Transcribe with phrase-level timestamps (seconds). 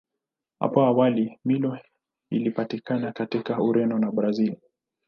[0.59, 1.77] Hapo awali Milo
[2.31, 4.61] ilipatikana katika Ureno na Brazili.